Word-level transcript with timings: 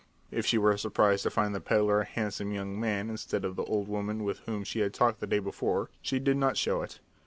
If 0.31 0.47
she 0.47 0.57
were 0.57 0.75
surprised 0.77 1.21
to 1.21 1.29
find 1.29 1.53
the 1.53 1.61
peddler 1.61 2.01
a 2.01 2.05
handsome 2.05 2.51
young 2.51 2.79
man 2.79 3.07
instead 3.11 3.45
of 3.45 3.55
the 3.55 3.63
old 3.65 3.87
woman 3.87 4.23
with 4.23 4.39
whom 4.47 4.63
she 4.63 4.79
had 4.79 4.95
talked 4.95 5.19
the 5.19 5.27
day 5.27 5.37
before 5.37 5.91
she 6.01 6.17
did 6.17 6.37
not 6.37 6.57
show 6.57 6.81
it. 6.81 6.99